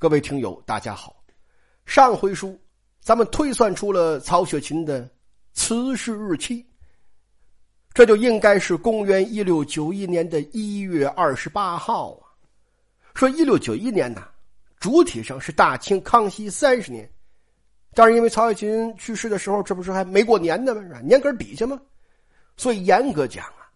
[0.00, 1.22] 各位听友，大家好。
[1.84, 2.58] 上回书
[3.02, 5.06] 咱们推算出了曹雪芹的
[5.52, 6.64] 辞世日期，
[7.92, 12.32] 这就应该是公元一六九一年的一月二十八号啊。
[13.12, 14.26] 说一六九一年呢，
[14.78, 17.06] 主体上是大清康熙三十年，
[17.92, 20.80] 但是因为曹雪芹去世的时候，这不是还没过年呢吗？
[20.80, 21.00] 是吧？
[21.00, 21.78] 年根底下吗？
[22.56, 23.68] 所以严格讲啊，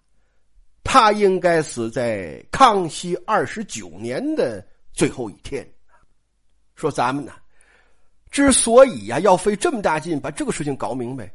[0.85, 5.71] 他应该死在康熙二十九年的最后一天。
[6.75, 7.33] 说咱们呢，
[8.31, 11.32] 之所以呀要费这么大劲把这个事情搞明白，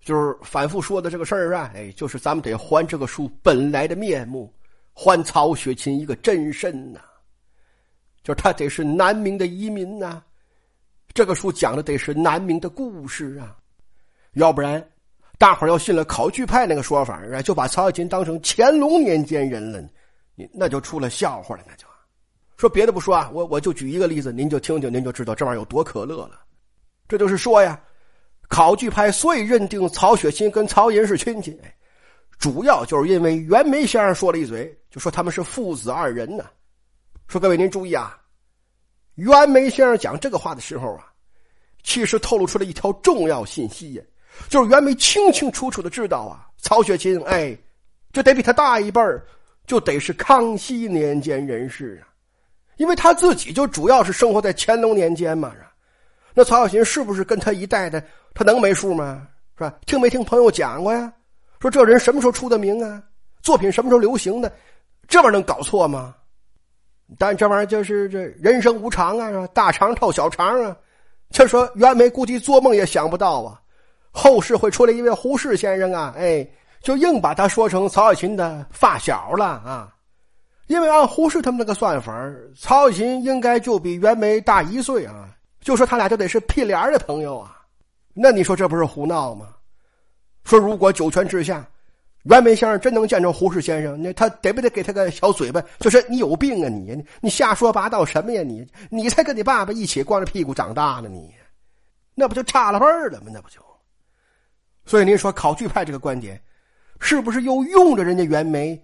[0.00, 4.52] 就是反复说的这个事儿啊，哎，就是咱们得还这个书本来的面目，
[4.94, 7.00] 还曹雪芹一个真身呐。
[8.22, 10.22] 就是他得是南明的遗民呐，
[11.12, 13.56] 这个书讲的得是南明的故事啊，
[14.34, 14.82] 要不然
[15.38, 19.82] 大伙儿要信了考据派那个说法啊，就把曹雪芹当成乾隆年间人了，
[20.34, 21.86] 你那就出了笑话了，那就。
[22.62, 26.42] 说别的不说啊，我我就举一个例子，您就听听，您就知道这玩意儿有多可乐了。
[27.08, 27.76] 这就是说呀，
[28.48, 31.60] 考据派所以认定曹雪芹跟曹寅是亲戚，
[32.38, 36.44] 主要就是因为袁枚先生说了一嘴，就说他们是父子二人呢。
[37.26, 38.16] 说各位您注意啊，
[39.16, 41.06] 袁枚先生讲这个话的时候啊，
[41.82, 44.02] 其实透露出了一条重要信息呀，
[44.48, 47.58] 就是袁枚清清楚楚的知道啊，曹雪芹哎，
[48.12, 49.00] 就得比他大一辈
[49.66, 52.11] 就得是康熙年间人士啊。
[52.76, 55.52] 因为他自己就主要是生活在乾隆年间嘛，
[56.34, 58.02] 那曹雪芹是不是跟他一代的？
[58.34, 59.26] 他能没数吗？
[59.56, 59.74] 是吧？
[59.86, 61.12] 听没听朋友讲过呀？
[61.60, 63.02] 说这人什么时候出的名啊？
[63.42, 64.50] 作品什么时候流行的？
[65.06, 66.14] 这玩意儿能搞错吗？
[67.18, 70.74] 但这玩意儿就是这人生无常啊，大肠套小肠啊。
[71.30, 73.60] 就说袁枚估计做梦也想不到啊，
[74.10, 76.46] 后世会出来一位胡适先生啊，哎，
[76.80, 79.94] 就硬把他说成曹雪芹的发小了啊。
[80.68, 82.12] 因为按胡适他们那个算法，
[82.56, 85.28] 曹雪芹应该就比袁枚大一岁啊，
[85.60, 87.60] 就说他俩就得是屁脸的朋友啊，
[88.14, 89.48] 那你说这不是胡闹吗？
[90.44, 91.68] 说如果九泉之下，
[92.22, 95.62] 袁枚先生真能见着胡适先生，那他得不得给他个小嘴巴？
[95.78, 98.66] 就是你有病啊你，你瞎说八道什么呀你？
[98.90, 101.34] 你才跟你爸爸一起光着屁股长大呢你，
[102.14, 103.26] 那不就差了辈儿了吗？
[103.32, 103.60] 那不就？
[104.86, 106.40] 所以您说考据派这个观点，
[106.98, 108.80] 是不是又用着人家袁枚？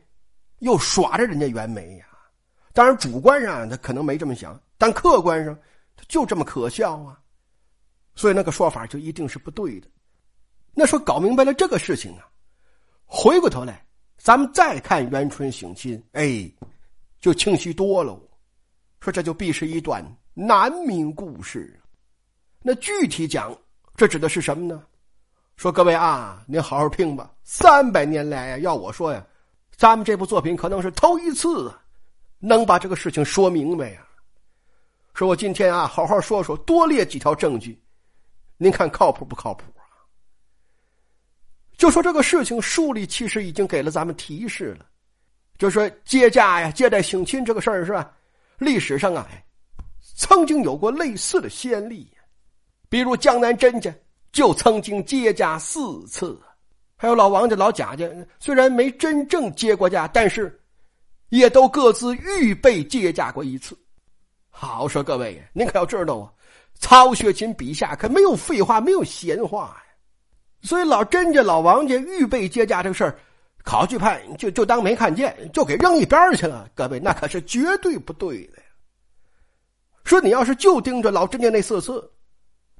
[0.61, 2.07] 又耍着人家袁枚呀，
[2.73, 5.55] 当然主观上他可能没这么想，但客观上
[5.97, 7.19] 他就这么可笑啊，
[8.15, 9.89] 所以那个说法就一定是不对的。
[10.75, 12.27] 那说搞明白了这个事情啊，
[13.05, 13.85] 回过头来
[14.17, 16.51] 咱们再看元春省亲，哎，
[17.21, 18.21] 就清晰多了。
[19.01, 20.05] 说这就必是一段
[20.35, 21.81] 南明故事。
[22.63, 23.57] 那具体讲，
[23.95, 24.83] 这指的是什么呢？
[25.57, 27.33] 说各位啊，您好好听吧。
[27.45, 29.25] 三百年来呀，要我说呀。
[29.78, 31.72] 咱们这部作品可能是头一次
[32.41, 34.05] 能把这个事情说明白呀。
[35.15, 37.81] 说我今天啊，好好说说，多列几条证据，
[38.56, 39.87] 您看靠谱不靠谱啊？
[41.77, 44.87] 就说这个事情书里其实已经给了咱们提示了，
[45.59, 48.12] 就说接驾呀、接待省亲这个事儿是吧？
[48.59, 49.28] 历史上啊，
[50.16, 52.12] 曾经有过类似的先例，
[52.89, 53.95] 比如江南甄家
[54.33, 56.37] 就曾经接驾四次。
[57.00, 58.10] 还有老王家、老贾家，
[58.41, 60.60] 虽然没真正接过驾，但是
[61.28, 63.78] 也都各自预备接驾过一次。
[64.50, 66.26] 好说各位，您可要知道啊，
[66.81, 69.84] 曹雪芹笔下可没有废话，没有闲话呀。
[70.60, 73.16] 所以老甄家、老王家预备接驾这个事儿，
[73.62, 76.69] 考据派就就当没看见，就给扔一边去了。
[76.75, 78.65] 各位，那可是绝对不对的呀。
[80.03, 82.10] 说你要是就盯着老甄家那四次，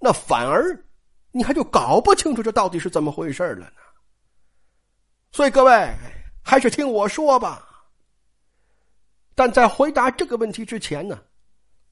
[0.00, 0.76] 那反而
[1.30, 3.66] 你还就搞不清楚这到底是怎么回事了呢。
[5.33, 5.94] 所以各位
[6.43, 7.65] 还是听我说吧。
[9.34, 11.21] 但在回答这个问题之前呢，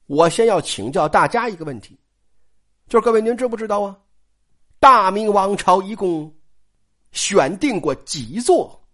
[0.07, 1.97] 我先要请教大家一个问题，
[2.87, 3.97] 就是各位您知不知道啊？
[4.79, 6.33] 大明王朝一共
[7.11, 8.85] 选定过几座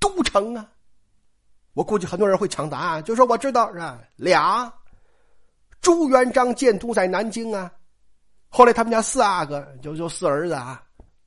[0.00, 0.68] 都城啊？
[1.72, 4.00] 我估计很多人会抢答，就说我知道是吧？
[4.16, 4.72] 俩，
[5.80, 7.70] 朱元璋建都在南京啊，
[8.48, 10.82] 后来他们家四阿哥就就四儿子啊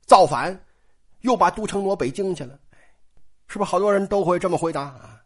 [0.06, 0.62] 造反，
[1.22, 2.58] 又把都城挪北京去了。
[3.54, 5.22] 是不是好多人都会这么回答啊？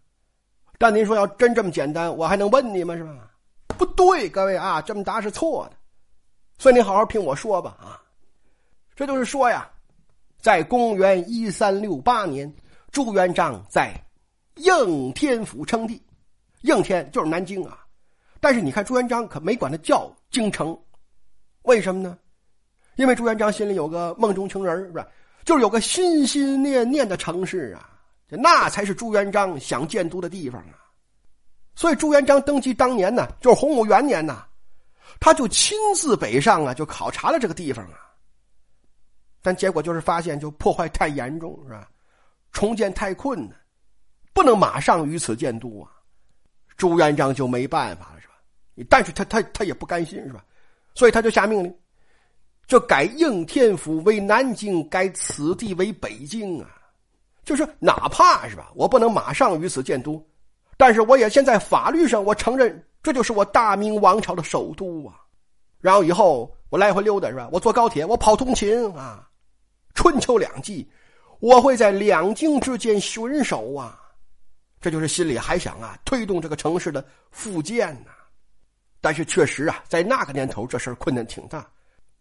[0.76, 2.94] 但您说要真这么简单，我还能问你吗？
[2.94, 3.30] 是吧？
[3.78, 5.76] 不对，各位啊，这么答是错的。
[6.58, 8.02] 所以您好好听我说吧啊！
[8.94, 9.66] 这就是说呀，
[10.36, 12.54] 在公元一三六八年，
[12.90, 13.94] 朱元璋在
[14.56, 15.98] 应天府称帝，
[16.60, 17.78] 应天就是南京啊。
[18.40, 20.78] 但是你看朱元璋可没管他叫京城，
[21.62, 22.18] 为什么呢？
[22.96, 25.08] 因为朱元璋心里有个梦中情人是吧？
[25.46, 27.94] 就是有个心心念念的城市啊。
[28.28, 30.76] 这那才是朱元璋想建都的地方啊！
[31.74, 34.44] 所以朱元璋登基当年呢，就是洪武元年呐，
[35.18, 37.98] 他就亲自北上啊，就考察了这个地方啊。
[39.40, 41.88] 但结果就是发现，就破坏太严重，是吧？
[42.52, 43.56] 重建太困难，
[44.34, 45.90] 不能马上于此建都啊。
[46.76, 48.34] 朱元璋就没办法了，是吧？
[48.90, 50.44] 但是他他他也不甘心，是吧？
[50.94, 51.74] 所以他就下命令，
[52.66, 56.74] 就改应天府为南京，改此地为北京啊。
[57.48, 60.22] 就是哪怕是吧，我不能马上于此建都，
[60.76, 65.14] 但是我也先在法律上我承认这就是我大明王朝的首都啊。
[65.80, 67.48] 然后以后我来回溜达是吧？
[67.50, 69.26] 我坐高铁，我跑通勤啊。
[69.94, 70.86] 春秋两季，
[71.40, 73.98] 我会在两京之间巡守啊。
[74.78, 78.10] 这就是心里还想啊，推动这个城市的复建呢。
[79.00, 81.66] 但是确实啊，在那个年头，这事困难挺大，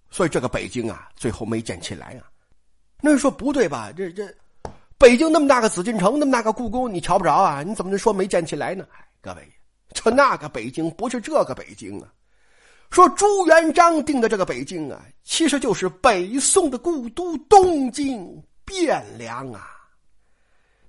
[0.10, 2.32] 所以这个北京啊，最后没建起来啊。
[3.02, 3.92] 那人说不对吧？
[3.92, 4.34] 这这，
[4.98, 7.62] 北京那么大个紫禁城，那么大个故宫，你瞧不着啊？
[7.62, 8.88] 你怎么能说没建起来呢？
[9.22, 9.48] 各位，
[9.94, 12.12] 这那个北京不是这个北京啊。
[12.90, 19.70] 说朱元璋定的这个北京啊，其实就是北宋的故都东京汴梁啊。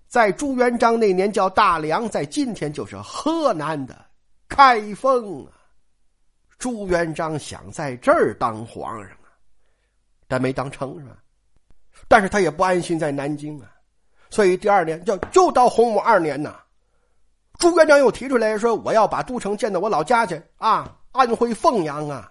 [0.06, 4.06] 在朱元璋那年叫大梁，在今天就是河南的
[4.49, 5.52] 开封啊。
[6.58, 9.28] 朱元璋想在这儿当皇上啊，
[10.26, 11.19] 但没当成是吧？
[12.08, 13.70] 但是他也不安心在南京啊，
[14.30, 16.56] 所以第二年就就到洪武二年呐，
[17.58, 22.30] 朱元璋又提出来说：“我要把都城建到我老家去啊。”安徽凤阳啊，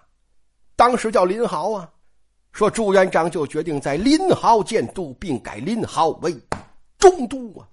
[0.76, 1.90] 当时叫临濠啊，
[2.52, 6.34] 说朱元璋就决定在临濠建都，并改临濠为
[6.98, 7.68] 中都啊。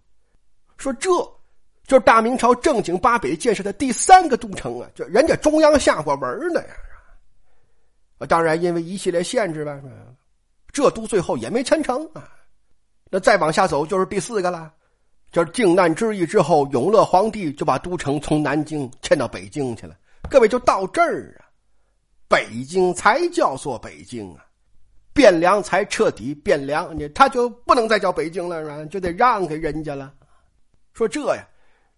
[0.77, 1.09] 说这
[1.87, 6.73] 就是大明朝正经八百建设的第三个都城啊，就人家中央下过文的呀。
[8.17, 9.79] 啊，当然因为一系列限制吧，
[10.73, 12.27] 这都最后也没成成啊。
[13.15, 14.69] 那再往下走就是第四个了，
[15.31, 19.95] 就是靖难之役之后，永乐皇帝就把都城从南京迁到北京去了。
[20.29, 21.47] 各位就到这儿啊，
[22.27, 24.43] 北京才叫做北京啊，
[25.13, 28.83] 汴梁才彻底汴梁，你他就不能再叫北京了是吧？
[28.91, 30.13] 就得让给人家了。
[30.91, 31.47] 说这呀，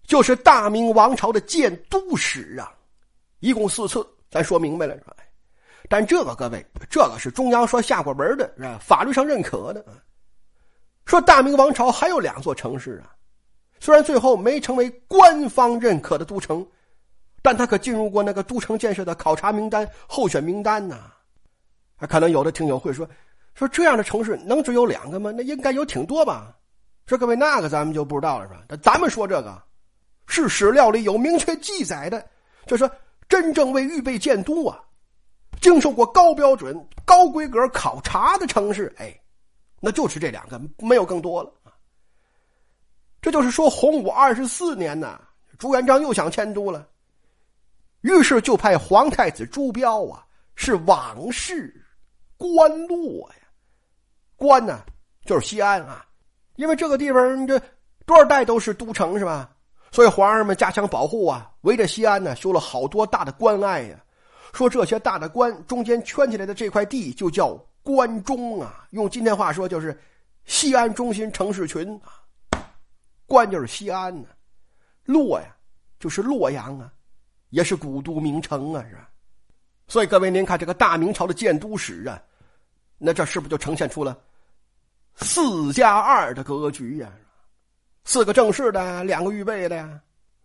[0.04, 2.72] 就是大明王朝的建都史啊，
[3.40, 5.16] 一共四次，咱说明白了是吧？
[5.90, 8.78] 但这个各位，这个是中央说下过文的是吧？
[8.80, 9.84] 法律上认可的。
[11.08, 13.10] 说大明王朝还有两座城市啊，
[13.80, 16.64] 虽然最后没成为官方认可的都城。
[17.44, 21.00] 但他可进入过那个都城建设的考察名单、候选名单呢。
[22.10, 23.08] 可能有的听友会说
[23.56, 25.32] ：“说这样的城市能只有两个吗？
[25.34, 26.54] 那应该有挺多吧？”
[27.08, 28.78] 说各位，那个咱们就不知道了，是吧？
[28.82, 29.64] 咱们说这个，
[30.26, 32.26] 是史料里有明确记载的，
[32.66, 32.90] 就说
[33.30, 34.84] 真正为预备建都啊，
[35.62, 36.76] 经受过高标准、
[37.06, 39.18] 高规格考察的城市，哎，
[39.80, 41.52] 那就是这两个，没有更多了。
[43.22, 45.20] 这就是说，洪武二十四年呢，
[45.58, 46.88] 朱元璋又想迁都了。
[48.02, 50.26] 于是就派皇太子朱标啊，
[50.56, 51.74] 是往事
[52.38, 53.48] 关洛呀，
[54.36, 54.82] 关呢
[55.26, 56.06] 就是西安啊，
[56.56, 57.60] 因为这个地方这
[58.06, 59.50] 多少代都是都城是吧？
[59.92, 64.00] 所以皇上们加强保护啊，围着西安呢修了好多大的关隘呀。
[64.54, 67.60] 说这些大的关中间圈起来的这块地就叫
[67.96, 69.98] 关中啊，用今天话说就是
[70.44, 72.68] 西安中心城市群啊。
[73.26, 74.28] 关就是西安呢，
[75.06, 75.56] 洛呀
[75.98, 76.92] 就是洛阳啊。
[77.52, 79.10] 也是古都名城啊，是吧？
[79.88, 82.22] 所以各位，您看这个大明朝的建都史啊，
[82.98, 84.20] 那这是不是就呈现出了
[85.16, 87.10] 四加二的格局呀？
[88.04, 89.98] 四个正式的，两个预备的呀。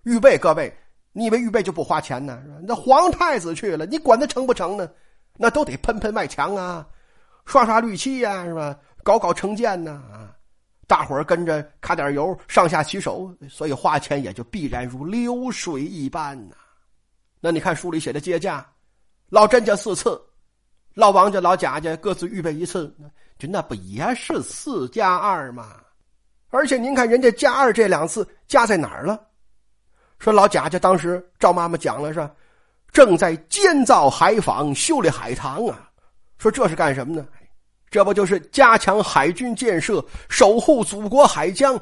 [0.04, 0.72] 预备，各位，
[1.10, 2.40] 你以为预备就不花钱呢？
[2.62, 4.88] 那皇太子去了，你管他成不成呢？
[5.36, 6.86] 那都得喷喷外墙啊，
[7.44, 8.76] 刷刷绿漆呀，是吧？
[9.02, 10.30] 搞搞城建呢啊，
[10.86, 16.54] 大伙儿跟着卡点油，上下其手，所以花钱也就必然如流水一般呢。
[17.40, 18.64] 那你看书里写的接驾，
[19.28, 20.22] 老甄家四次，
[20.94, 22.94] 老王家、老贾家各自预备一次，
[23.38, 25.80] 就那不也是四加二吗？
[26.50, 29.20] 而且您看人家加二这两次加在哪儿了？
[30.18, 32.30] 说老贾家当时赵妈妈讲了是？
[32.92, 35.90] 正在建造海坊、修理海棠啊。
[36.42, 37.24] 说这是干什么呢？
[37.88, 41.80] 这不就是加强海军建设、守护祖国海疆？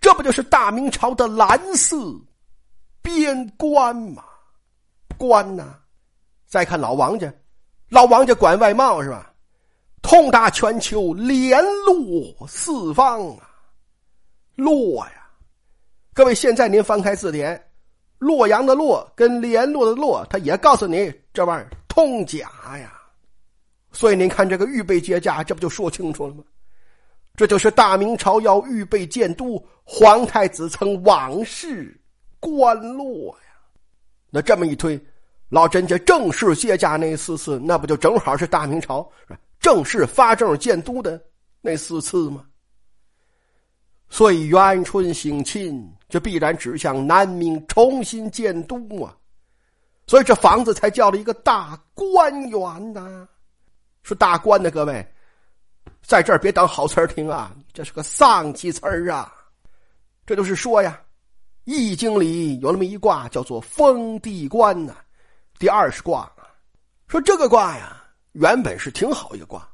[0.00, 1.96] 这不就是大明朝的蓝色
[3.00, 4.24] 边关吗？
[5.16, 5.76] 关呐，
[6.46, 7.32] 再看老王家，
[7.88, 9.32] 老王家管外贸是吧？
[10.02, 13.48] 通达全球，联络四方啊！
[14.56, 15.28] 洛呀，
[16.12, 17.70] 各位，现在您翻开字典，
[18.18, 22.95] 洛阳的洛跟联络的络，他也告诉你这玩意儿通假呀。
[23.96, 26.44] 所以您看这个预备接驾，这不就说清楚了吗？
[27.34, 31.98] 这就是大明朝要预备建都，皇太子曾往事
[32.38, 33.56] 关落呀。
[34.28, 35.00] 那这么一推，
[35.48, 39.10] 老甄家正式接驾那四次，那不就正好是大明朝
[39.60, 41.18] 正式发证建都的
[41.62, 42.44] 那四次吗？
[44.10, 49.16] 所以元春省亲，这必然指向南明重新建都啊！
[50.06, 53.26] 所以这房子才叫了一个大观园呐。
[54.06, 55.04] 说大官的各位，
[56.00, 59.34] 在这儿别当好词儿听啊，这是个丧气词儿啊！
[60.24, 60.96] 这就是说呀，
[61.64, 64.94] 《易经》里有那么一卦叫做封地观呐。
[65.58, 66.46] 第二十卦啊，
[67.08, 69.68] 说这个卦呀，原本是挺好一个卦，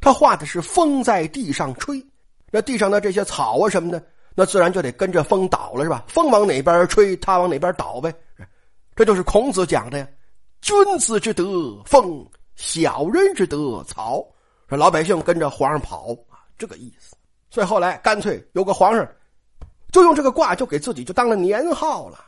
[0.00, 2.02] 他画的是风在地上吹，
[2.50, 4.02] 那地上的这些草啊什么的，
[4.34, 6.02] 那自然就得跟着风倒了，是吧？
[6.08, 8.10] 风往哪边吹，它往哪边倒呗。
[8.96, 10.08] 这就是孔子讲的呀
[10.62, 12.26] ，“君子之德风，
[12.56, 14.26] 小人之德草”，
[14.68, 17.16] 说老百姓跟着皇上跑啊，这个意思。
[17.50, 19.08] 所以后来干脆有个皇上，
[19.92, 22.18] 就用这个卦就给自己就当了年号了。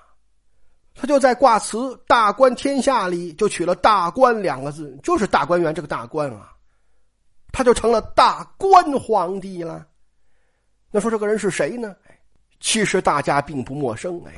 [0.94, 6.52] 他就在卦辞“大观天下”里就取了“大观”两个字，就是大观园这个大观啊，
[7.52, 9.86] 他就成了大观皇帝了。
[10.90, 11.94] 那说这个人是谁呢？
[12.60, 14.32] 其实大家并不陌生，哎，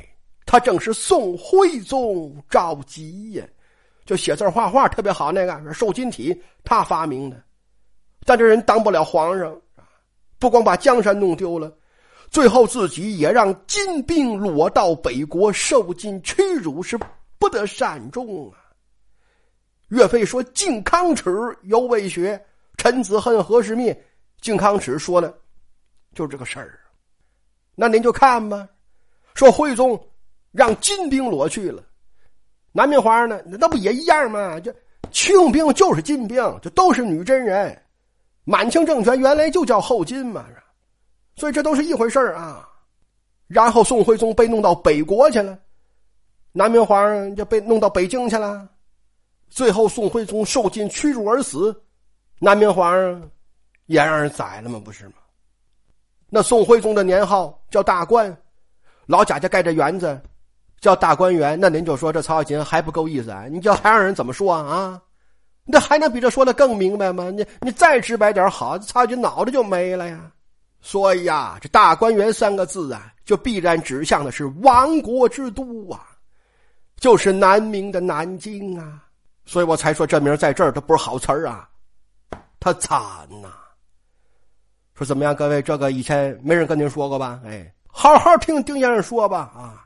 [0.45, 3.47] 他正是宋徽宗赵佶呀，
[4.09, 7.39] 就写字画画特别好那个瘦金体，他发明的。
[8.25, 9.55] 但这人当不了皇上，
[10.39, 11.71] 不光把江山弄丢了。
[12.31, 16.97] 最后自己也让金兵裸到北国，受尽屈辱，是
[17.37, 18.57] 不得善终啊。
[19.89, 21.29] 岳飞说：“靖康耻
[21.61, 22.43] 犹未雪，
[22.77, 23.95] 臣子恨何时灭？”
[24.41, 25.31] 靖康耻说的，
[26.15, 26.79] 就是这个事儿。
[27.75, 28.67] 那您就看吧，
[29.35, 30.03] 说徽宗
[30.51, 31.83] 让金兵裸去了，
[32.71, 34.59] 南明皇上呢，那不也一样吗？
[34.59, 34.73] 这
[35.11, 37.81] 清兵就是金兵，这都是女真人。
[38.43, 40.45] 满清政权原来就叫后金嘛。
[41.35, 42.67] 所以这都是一回事啊，
[43.47, 45.57] 然后宋徽宗被弄到北国去了，
[46.51, 48.67] 南明皇上就被弄到北京去了，
[49.49, 51.73] 最后宋徽宗受尽屈辱而死，
[52.39, 53.31] 南明皇上
[53.85, 54.81] 也让人宰了吗？
[54.83, 55.13] 不是吗？
[56.29, 58.35] 那宋徽宗的年号叫大观，
[59.05, 60.21] 老贾家盖这园子
[60.79, 63.45] 叫大观园，那您就说这曹小芹还不够意思啊？
[63.49, 65.01] 你叫还让人怎么说啊？
[65.65, 67.29] 那还能比这说的更明白吗？
[67.29, 70.31] 你你再直白点好，曹小芹脑袋就没了呀。
[70.81, 76.07] 所以呀，这大观园三个字啊，就必然指向的是亡国之都啊，
[76.95, 79.03] 就是南明的南京啊。
[79.45, 81.67] 所以我才说这名在这儿它不是好词儿啊，
[82.59, 82.99] 他惨
[83.41, 83.49] 呐。
[84.95, 87.39] 说怎么样，各位，这个以前没人跟您说过吧？
[87.45, 89.85] 哎，好好听丁先生说吧啊。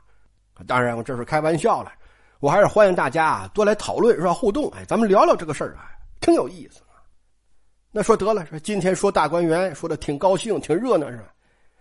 [0.66, 1.92] 当然，我这是开玩笑了，
[2.40, 4.32] 我还是欢迎大家多来讨论是吧？
[4.32, 6.80] 互动，哎，咱们聊聊这个事儿啊，挺有意思。
[7.90, 11.32] 那说得了，说今天说大观园，说的挺高兴，挺热闹，是吧？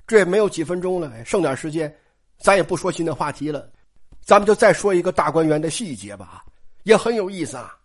[0.06, 1.94] 这也没有几分钟了，剩点时间，
[2.38, 3.68] 咱也不说新的话题了，
[4.22, 6.44] 咱们就再说一个大观园的细节吧，
[6.84, 7.75] 也很有意思啊。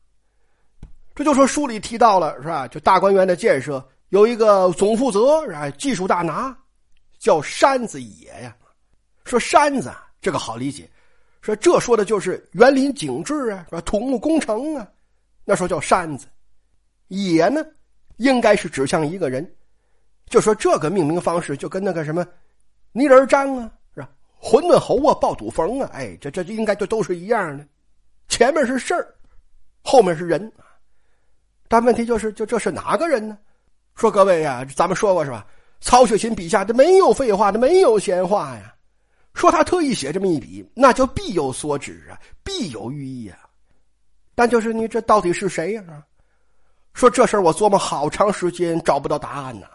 [1.14, 2.68] 这就说书里提到了，是吧？
[2.68, 5.70] 就大观园的建设有一个总负责，是吧？
[5.70, 6.56] 技术大拿，
[7.18, 8.54] 叫山子野呀。
[9.24, 10.90] 说山子这个好理解，
[11.40, 13.80] 说这说的就是园林景致啊，是吧？
[13.82, 14.88] 土木工程啊，
[15.44, 16.26] 那时候叫山子，
[17.08, 17.64] 野呢？
[18.16, 19.48] 应该是指向一个人，
[20.26, 22.26] 就说这个命名方式就跟那个什么
[22.90, 24.10] 泥人张啊，是吧？
[24.40, 27.64] 馄饨侯啊，爆肚冯啊，哎，这这应该就都是一样的。
[28.28, 29.14] 前面是事儿，
[29.84, 30.52] 后面是人，
[31.68, 33.38] 但问题就是，就这是哪个人呢？
[33.94, 35.46] 说各位呀，咱们说过是吧？
[35.80, 38.74] 曹雪芹笔下的没有废话，的没有闲话呀。
[39.38, 43.38] 说他特意写这么一笔，那就必有所指啊，必有寓意啊。
[44.34, 46.04] 但就是你这到底是谁呀？
[46.92, 49.68] 说这事儿我琢磨好长时间找不到答案呢，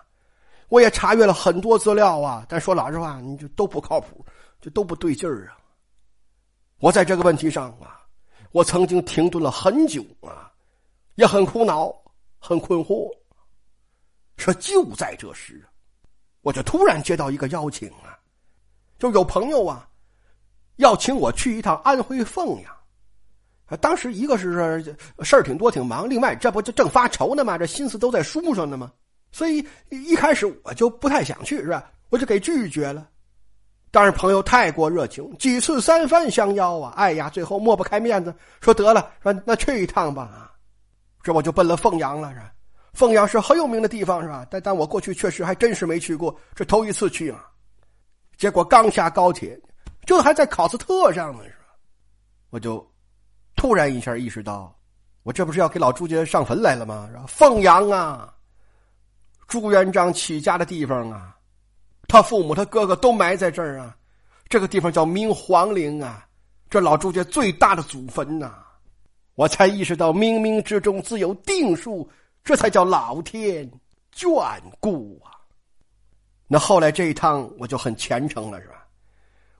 [0.68, 4.26] 我也查阅了很多资料啊，但说老实话，你就都不靠谱，
[4.60, 5.56] 就都不对劲儿啊。
[6.80, 8.02] 我在这个问题上啊，
[8.52, 10.52] 我曾经停顿了很久啊，
[11.16, 11.90] 也很苦恼，
[12.38, 13.10] 很困惑。
[14.36, 15.66] 说就在这时，
[16.42, 18.13] 我就突然接到一个邀请啊，
[19.00, 19.88] 就有朋友啊，
[20.78, 22.74] 要请我去一趟安徽凤阳。
[23.82, 24.84] 当时一个是
[25.22, 27.58] 事儿挺多挺忙，另外这不就正发愁呢吗？
[27.58, 28.92] 这心思都在书上呢吗？
[29.32, 31.90] 所以一开始我就不太想去，是吧？
[32.10, 33.08] 我就给拒绝了。
[33.90, 40.52] 但是朋友太过热情，几次三番相邀啊，哎呀，最后抹不开面子，说得了，说那去一趟吧。
[41.24, 42.52] 这我就奔了凤阳了，是吧？
[42.94, 44.46] 凤阳是很有名的地方，是吧？
[44.52, 47.44] 但但我过去确实还真是没去过，这头一次去啊。
[48.44, 49.58] 结果刚下高铁，
[50.06, 51.74] 就还在考斯特上呢，是吧？
[52.50, 52.86] 我就。
[53.56, 54.78] 突然一下意识到，
[55.22, 57.10] 我这不是要给老朱家上坟来了吗？
[57.26, 58.34] 凤阳啊，
[59.48, 61.38] 朱元璋起家的地方啊，
[62.10, 63.96] 他父母他哥哥都埋在这儿啊。
[64.50, 66.28] 这个地方叫明皇陵啊，
[66.70, 68.62] 这老朱家最大的祖坟呐。
[69.36, 72.10] 我才意识到冥冥之中自有定数，
[72.44, 73.72] 这才叫老天
[74.14, 75.32] 眷顾啊。
[76.54, 78.86] 那后来这一趟我就很虔诚了，是吧？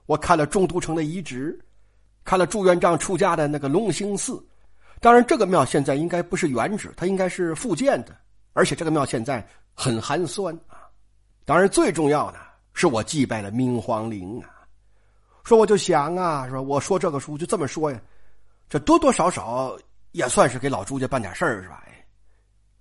[0.06, 1.58] 我看了中都城的遗址，
[2.24, 4.40] 看了朱元璋出家的那个龙兴寺。
[5.00, 8.16] 当然，这个庙现在应该不是原址，它应该是复建的，
[8.52, 10.86] 而且这个庙现在很寒酸啊。
[11.44, 12.38] 当然，最重要的
[12.74, 14.46] 是我祭拜了明皇陵啊。
[15.42, 18.00] 说我就想啊，说我说这个书就这么说呀，
[18.68, 19.76] 这多多少少
[20.12, 21.82] 也算是给老朱家办点事儿是吧？
[21.88, 22.06] 哎，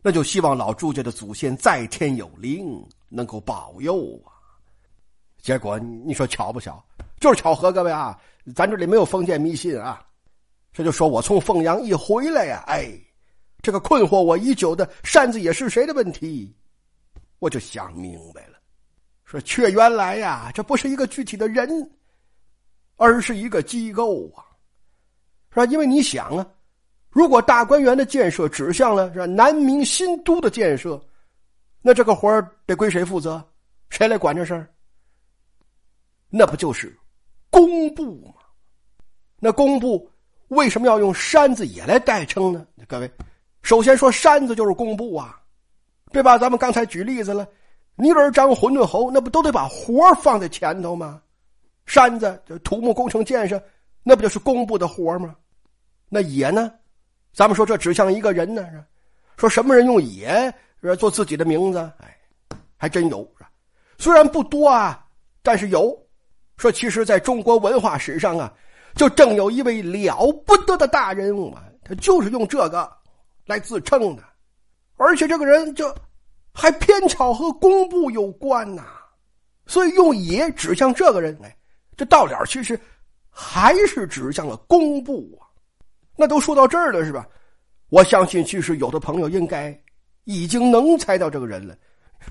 [0.03, 2.79] 那就希望老朱家的祖先在天有灵，
[3.13, 4.33] 能够保佑啊。
[5.41, 6.83] 结果你说巧不巧？
[7.19, 8.19] 就是巧合，各位啊，
[8.55, 10.05] 咱这里没有封建迷信啊。
[10.73, 12.91] 这就说我从凤阳一回来呀，哎，
[13.61, 16.51] 这个困惑我已久的扇子也是谁的问题，
[17.39, 18.57] 我就想明白了，
[19.23, 21.69] 说却原来呀，这不是一个具体的人，
[22.95, 24.43] 而是一个机构啊，
[25.51, 25.65] 是吧？
[25.65, 26.45] 因为你想啊，
[27.09, 30.99] 如果大观园的建设指向了是南明新都的建设，
[31.83, 33.43] 那这个活儿得归谁负责？
[33.89, 34.65] 谁来管这事？
[36.29, 36.97] 那不就是
[37.51, 38.41] 工部吗？
[39.39, 40.09] 那工部。
[40.49, 42.67] 为什么要用山字也来代称呢？
[42.87, 43.11] 各位，
[43.63, 45.41] 首先说山字就是工部啊，
[46.11, 46.37] 对吧？
[46.37, 47.47] 咱们刚才举例子了，
[47.95, 51.19] 泥人张馄饨侯，那不都得把活放在前头吗？
[51.87, 53.59] 山子这土木工程建设，
[54.03, 55.35] 那不就是工部的活吗？
[56.07, 56.71] 那也呢？
[57.33, 58.63] 咱们说这指向一个人呢，
[59.37, 60.53] 说什么人用也
[60.89, 61.79] 野做自己的名字？
[61.99, 62.17] 哎，
[62.77, 63.29] 还真有，
[63.97, 65.05] 虽然不多啊，
[65.41, 65.97] 但是有。
[66.57, 68.53] 说其实在中国文化史上啊。
[68.95, 72.87] 就正有一位了不得的大人物啊，他就是用这个
[73.47, 74.21] 来自称的，
[74.97, 75.91] 而且这个人就
[76.53, 78.83] 还偏巧和工部有关呐，
[79.65, 81.57] 所以用“也”指向这个人，哎，
[81.97, 82.79] 这到了其实
[83.31, 85.49] 还是指向了工部啊。
[86.15, 87.27] 那都说到这儿了，是吧？
[87.89, 89.75] 我相信，其实有的朋友应该
[90.23, 91.75] 已经能猜到这个人了，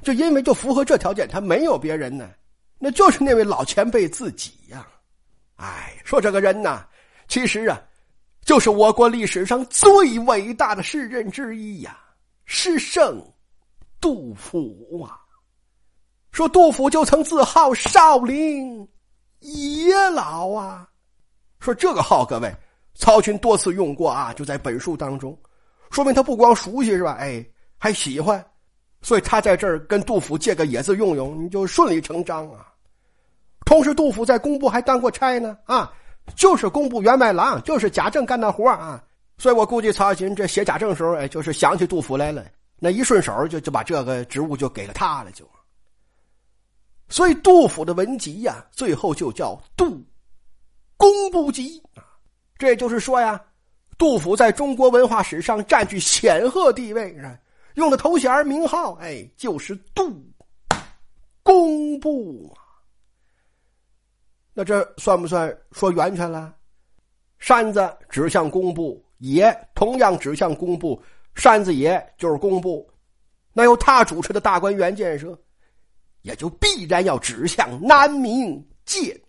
[0.02, 2.30] 就因为就符合这条件，他没有别人呢，
[2.78, 4.86] 那就是那位老前辈自己呀。
[5.56, 6.86] 哎，说这个人呐，
[7.28, 7.80] 其实啊，
[8.44, 11.98] 就是我国历史上最伟大的诗人之一呀，
[12.44, 13.22] 诗圣
[14.00, 15.20] 杜甫啊。
[16.32, 18.88] 说杜甫就曾自号少陵
[19.40, 20.88] 野老啊。
[21.60, 22.50] 说这个号，各位
[22.94, 25.38] 曹群多次用过啊，就在本书当中，
[25.90, 27.12] 说明他不光熟悉是吧？
[27.20, 27.44] 哎，
[27.82, 28.40] 还喜欢，
[29.00, 32.72] 所以他在这儿跟杜甫借个野字用用，你就顺理成章啊。
[33.64, 35.92] 同时，杜甫在工部还当过差呢，啊，
[36.36, 39.02] 就是工部员外郎，就是贾政干那活啊。
[39.36, 42.46] 所以我估计曹雪芹这写贾政的时候，哎，就是想起杜甫来了，
[42.78, 45.44] 那一顺手就就把这个职务就给了他了，就。
[47.08, 50.00] 所以杜甫的文集呀，最后就叫《杜
[50.96, 52.06] 工部集》啊。
[52.56, 53.40] 这也就是说呀，
[53.98, 57.38] 杜甫在中国文化史上占据显赫地位是，
[57.74, 60.24] 用的头衔名号，哎，就是杜
[61.42, 62.54] 工部。
[64.54, 66.54] 那这算不算说圆圈了？
[67.38, 71.02] 山子指向工部，也同样指向工部，
[71.34, 72.88] 山子也就是工部。
[73.52, 75.36] 那由他主持的大观园建设，
[76.20, 79.20] 也就必然要指向南明建。